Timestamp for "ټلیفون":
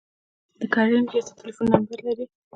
1.39-1.67